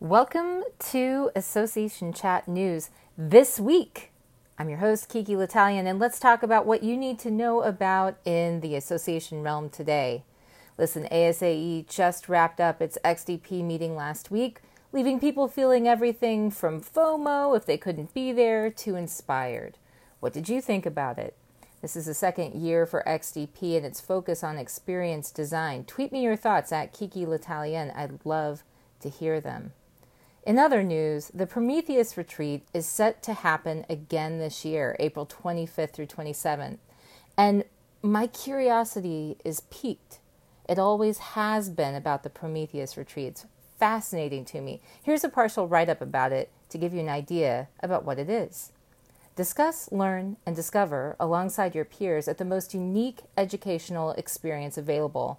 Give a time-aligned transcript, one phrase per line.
[0.00, 4.12] Welcome to Association Chat News this week.
[4.56, 8.16] I'm your host, Kiki L'Italien, and let's talk about what you need to know about
[8.24, 10.22] in the association realm today.
[10.78, 14.60] Listen, ASAE just wrapped up its XDP meeting last week,
[14.92, 19.78] leaving people feeling everything from FOMO if they couldn't be there to inspired.
[20.20, 21.36] What did you think about it?
[21.82, 25.82] This is the second year for XDP and its focus on experience design.
[25.82, 27.90] Tweet me your thoughts at Kiki L'Italien.
[27.96, 28.62] I'd love
[29.00, 29.72] to hear them.
[30.48, 35.90] In other news, the Prometheus retreat is set to happen again this year, April 25th
[35.90, 36.78] through 27th.
[37.36, 37.64] And
[38.00, 40.20] my curiosity is piqued.
[40.66, 43.44] It always has been about the Prometheus retreats.
[43.78, 44.80] Fascinating to me.
[45.02, 48.30] Here's a partial write up about it to give you an idea about what it
[48.30, 48.72] is.
[49.36, 55.38] Discuss, learn, and discover alongside your peers at the most unique educational experience available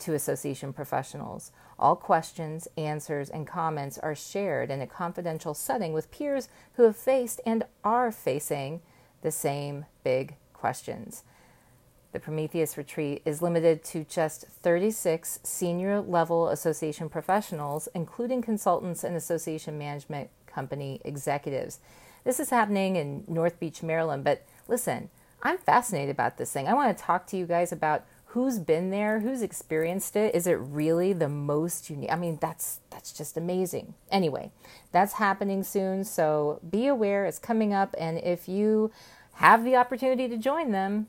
[0.00, 1.52] to association professionals.
[1.78, 6.96] All questions, answers, and comments are shared in a confidential setting with peers who have
[6.96, 8.80] faced and are facing
[9.22, 11.24] the same big questions.
[12.12, 19.14] The Prometheus Retreat is limited to just 36 senior level association professionals, including consultants and
[19.14, 21.80] association management company executives.
[22.24, 24.24] This is happening in North Beach, Maryland.
[24.24, 25.10] But listen,
[25.42, 26.66] I'm fascinated about this thing.
[26.66, 30.34] I want to talk to you guys about who's been there, who's experienced it.
[30.34, 32.12] Is it really the most unique?
[32.12, 33.94] I mean, that's that's just amazing.
[34.10, 34.52] Anyway,
[34.92, 38.90] that's happening soon, so be aware it's coming up and if you
[39.34, 41.08] have the opportunity to join them,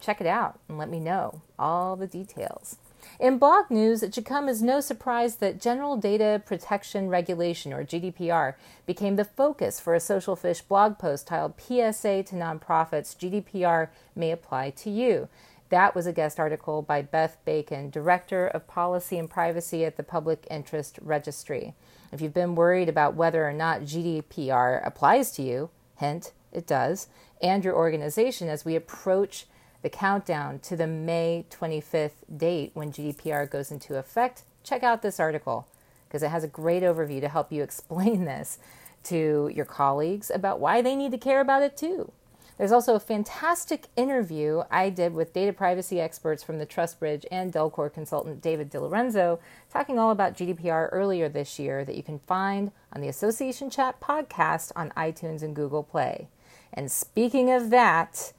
[0.00, 2.76] check it out and let me know all the details.
[3.18, 7.84] In blog news, it should come as no surprise that General Data Protection Regulation, or
[7.84, 8.54] GDPR,
[8.86, 14.30] became the focus for a Social Fish blog post titled PSA to Nonprofits GDPR May
[14.30, 15.28] Apply to You.
[15.72, 20.02] That was a guest article by Beth Bacon, Director of Policy and Privacy at the
[20.02, 21.72] Public Interest Registry.
[22.12, 27.08] If you've been worried about whether or not GDPR applies to you, hint, it does,
[27.40, 29.46] and your organization as we approach
[29.80, 35.18] the countdown to the May 25th date when GDPR goes into effect, check out this
[35.18, 35.66] article
[36.06, 38.58] because it has a great overview to help you explain this
[39.04, 42.12] to your colleagues about why they need to care about it too.
[42.58, 47.52] There's also a fantastic interview I did with data privacy experts from the TrustBridge and
[47.52, 49.38] Delcor consultant David DiLorenzo
[49.70, 54.00] talking all about GDPR earlier this year that you can find on the Association Chat
[54.00, 56.28] podcast on iTunes and Google Play.
[56.72, 58.32] And speaking of that,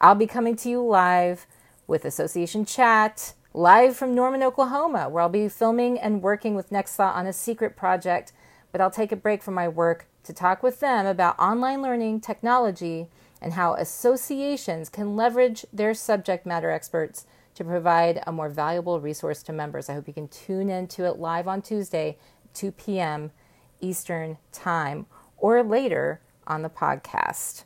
[0.00, 1.46] I'll be coming to you live
[1.86, 7.14] with Association Chat, live from Norman, Oklahoma, where I'll be filming and working with Nextthought
[7.14, 8.32] on a secret project.
[8.72, 12.20] But I'll take a break from my work to talk with them about online learning,
[12.20, 13.08] technology,
[13.40, 19.42] and how associations can leverage their subject matter experts to provide a more valuable resource
[19.42, 19.88] to members.
[19.88, 22.18] I hope you can tune in to it live on Tuesday,
[22.54, 23.32] 2 p.m.
[23.80, 25.06] Eastern Time,
[25.36, 27.64] or later on the podcast.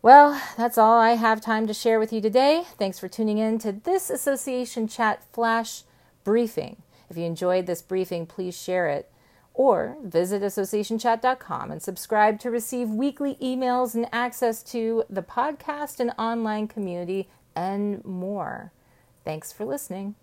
[0.00, 2.62] Well, that's all I have time to share with you today.
[2.78, 5.82] Thanks for tuning in to this Association Chat Flash
[6.22, 6.82] Briefing.
[7.10, 9.10] If you enjoyed this briefing, please share it
[9.58, 16.12] or visit associationchat.com and subscribe to receive weekly emails and access to the podcast and
[16.16, 18.72] online community and more.
[19.24, 20.14] Thanks for listening.